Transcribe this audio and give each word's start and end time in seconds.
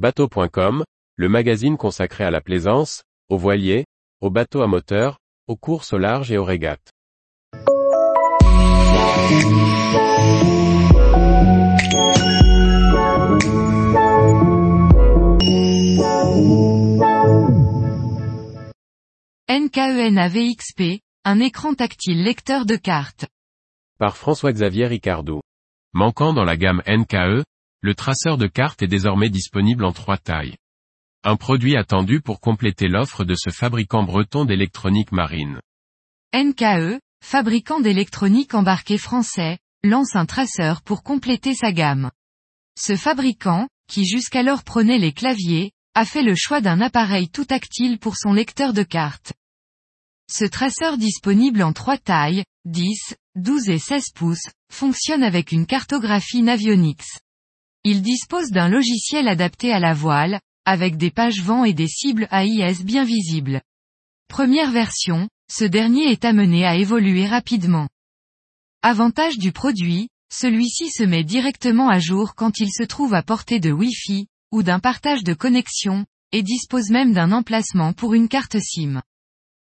Bateau.com, 0.00 0.82
le 1.16 1.28
magazine 1.28 1.76
consacré 1.76 2.24
à 2.24 2.30
la 2.30 2.40
plaisance, 2.40 3.02
aux 3.28 3.36
voiliers, 3.36 3.84
aux 4.22 4.30
bateaux 4.30 4.62
à 4.62 4.66
moteur, 4.66 5.18
aux 5.46 5.56
courses 5.56 5.92
au 5.92 5.98
large 5.98 6.32
et 6.32 6.38
aux 6.38 6.44
régates. 6.44 6.88
NKEN 19.50 20.16
AVXP, 20.16 21.02
un 21.26 21.40
écran 21.40 21.74
tactile 21.74 22.24
lecteur 22.24 22.64
de 22.64 22.76
cartes. 22.76 23.26
Par 23.98 24.16
François-Xavier 24.16 24.86
Ricardou. 24.86 25.42
Manquant 25.92 26.32
dans 26.32 26.44
la 26.44 26.56
gamme 26.56 26.80
NKE, 26.88 27.44
le 27.82 27.94
traceur 27.94 28.36
de 28.36 28.46
cartes 28.46 28.82
est 28.82 28.88
désormais 28.88 29.30
disponible 29.30 29.84
en 29.84 29.92
trois 29.92 30.18
tailles. 30.18 30.56
Un 31.24 31.36
produit 31.36 31.76
attendu 31.76 32.20
pour 32.20 32.40
compléter 32.40 32.88
l'offre 32.88 33.24
de 33.24 33.34
ce 33.34 33.50
fabricant 33.50 34.02
breton 34.02 34.44
d'électronique 34.44 35.12
marine. 35.12 35.60
NKE, 36.34 37.00
fabricant 37.24 37.80
d'électronique 37.80 38.54
embarquée 38.54 38.98
français, 38.98 39.58
lance 39.82 40.14
un 40.14 40.26
traceur 40.26 40.82
pour 40.82 41.02
compléter 41.02 41.54
sa 41.54 41.72
gamme. 41.72 42.10
Ce 42.78 42.96
fabricant, 42.96 43.68
qui 43.88 44.06
jusqu'alors 44.06 44.62
prenait 44.62 44.98
les 44.98 45.12
claviers, 45.12 45.72
a 45.94 46.04
fait 46.04 46.22
le 46.22 46.34
choix 46.34 46.60
d'un 46.60 46.80
appareil 46.80 47.28
tout 47.28 47.46
tactile 47.46 47.98
pour 47.98 48.16
son 48.16 48.32
lecteur 48.32 48.72
de 48.72 48.82
cartes. 48.82 49.32
Ce 50.30 50.44
traceur 50.44 50.96
disponible 50.96 51.62
en 51.62 51.72
trois 51.72 51.98
tailles, 51.98 52.44
10, 52.66 53.16
12 53.36 53.68
et 53.70 53.78
16 53.78 54.10
pouces, 54.14 54.48
fonctionne 54.70 55.22
avec 55.22 55.50
une 55.50 55.66
cartographie 55.66 56.42
Navionics. 56.42 57.20
Il 57.84 58.02
dispose 58.02 58.50
d'un 58.50 58.68
logiciel 58.68 59.26
adapté 59.26 59.72
à 59.72 59.78
la 59.78 59.94
voile, 59.94 60.40
avec 60.66 60.96
des 60.98 61.10
pages 61.10 61.40
vent 61.42 61.64
et 61.64 61.72
des 61.72 61.88
cibles 61.88 62.28
AIS 62.30 62.84
bien 62.84 63.04
visibles. 63.04 63.62
Première 64.28 64.70
version, 64.70 65.28
ce 65.50 65.64
dernier 65.64 66.10
est 66.10 66.24
amené 66.24 66.66
à 66.66 66.76
évoluer 66.76 67.26
rapidement. 67.26 67.88
Avantage 68.82 69.38
du 69.38 69.50
produit, 69.50 70.08
celui-ci 70.32 70.90
se 70.90 71.02
met 71.02 71.24
directement 71.24 71.88
à 71.88 71.98
jour 71.98 72.34
quand 72.34 72.60
il 72.60 72.70
se 72.70 72.84
trouve 72.84 73.14
à 73.14 73.22
portée 73.22 73.60
de 73.60 73.72
Wi-Fi, 73.72 74.28
ou 74.52 74.62
d'un 74.62 74.78
partage 74.78 75.24
de 75.24 75.34
connexion, 75.34 76.04
et 76.32 76.42
dispose 76.42 76.90
même 76.90 77.12
d'un 77.12 77.32
emplacement 77.32 77.92
pour 77.92 78.14
une 78.14 78.28
carte 78.28 78.58
SIM. 78.60 79.02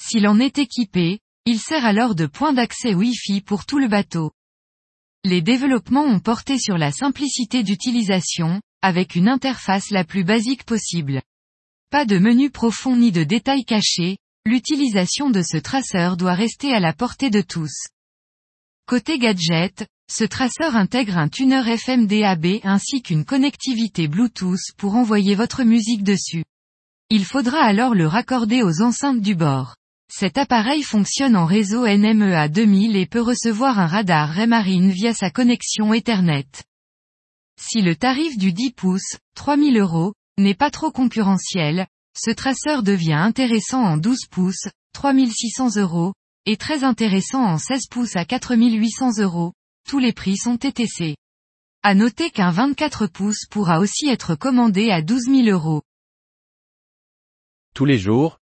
S'il 0.00 0.26
en 0.26 0.38
est 0.38 0.58
équipé, 0.58 1.20
il 1.46 1.58
sert 1.58 1.84
alors 1.84 2.14
de 2.14 2.26
point 2.26 2.52
d'accès 2.52 2.94
Wi-Fi 2.94 3.40
pour 3.40 3.66
tout 3.66 3.78
le 3.78 3.88
bateau. 3.88 4.32
Les 5.24 5.42
développements 5.42 6.04
ont 6.04 6.18
porté 6.18 6.58
sur 6.58 6.78
la 6.78 6.92
simplicité 6.92 7.62
d'utilisation, 7.62 8.62
avec 8.80 9.14
une 9.16 9.28
interface 9.28 9.90
la 9.90 10.04
plus 10.04 10.24
basique 10.24 10.64
possible. 10.64 11.20
Pas 11.90 12.06
de 12.06 12.18
menu 12.18 12.50
profond 12.50 12.96
ni 12.96 13.12
de 13.12 13.22
détails 13.22 13.64
cachés, 13.64 14.16
l'utilisation 14.46 15.28
de 15.28 15.42
ce 15.42 15.58
traceur 15.58 16.16
doit 16.16 16.34
rester 16.34 16.72
à 16.72 16.80
la 16.80 16.94
portée 16.94 17.28
de 17.28 17.42
tous. 17.42 17.88
Côté 18.86 19.18
gadget, 19.18 19.86
ce 20.10 20.24
traceur 20.24 20.74
intègre 20.74 21.18
un 21.18 21.28
tuner 21.28 21.68
FM 21.68 22.06
DAB 22.06 22.60
ainsi 22.64 23.02
qu'une 23.02 23.26
connectivité 23.26 24.08
Bluetooth 24.08 24.72
pour 24.78 24.94
envoyer 24.94 25.34
votre 25.34 25.64
musique 25.64 26.02
dessus. 26.02 26.44
Il 27.10 27.26
faudra 27.26 27.58
alors 27.58 27.94
le 27.94 28.06
raccorder 28.06 28.62
aux 28.62 28.80
enceintes 28.82 29.20
du 29.20 29.34
bord. 29.34 29.76
Cet 30.12 30.38
appareil 30.38 30.82
fonctionne 30.82 31.36
en 31.36 31.46
réseau 31.46 31.86
NMEA 31.86 32.48
2000 32.48 32.96
et 32.96 33.06
peut 33.06 33.20
recevoir 33.20 33.78
un 33.78 33.86
radar 33.86 34.28
Raymarine 34.28 34.90
via 34.90 35.14
sa 35.14 35.30
connexion 35.30 35.94
Ethernet. 35.94 36.48
Si 37.56 37.80
le 37.80 37.94
tarif 37.94 38.36
du 38.36 38.52
10 38.52 38.72
pouces, 38.72 39.18
3000 39.36 39.78
euros, 39.78 40.14
n'est 40.36 40.56
pas 40.56 40.72
trop 40.72 40.90
concurrentiel, 40.90 41.86
ce 42.18 42.32
traceur 42.32 42.82
devient 42.82 43.12
intéressant 43.12 43.84
en 43.84 43.98
12 43.98 44.26
pouces, 44.28 44.68
3600 44.94 45.76
euros, 45.76 46.12
et 46.44 46.56
très 46.56 46.82
intéressant 46.82 47.44
en 47.44 47.58
16 47.58 47.86
pouces 47.88 48.16
à 48.16 48.24
4800 48.24 49.20
euros, 49.20 49.52
tous 49.88 50.00
les 50.00 50.12
prix 50.12 50.36
sont 50.36 50.56
TTC. 50.56 51.16
À 51.84 51.94
noter 51.94 52.30
qu'un 52.30 52.50
24 52.50 53.06
pouces 53.06 53.46
pourra 53.48 53.78
aussi 53.78 54.08
être 54.08 54.34
commandé 54.34 54.90
à 54.90 55.02
12 55.02 55.26
000 55.26 55.48
euros. 55.48 55.82
Tous 57.74 57.84
les 57.84 57.98
jours, 57.98 58.39